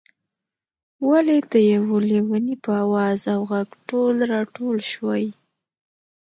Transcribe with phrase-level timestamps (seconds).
[1.09, 5.25] ولې د یو لېوني په آواز او غږ ټول راټول شوئ.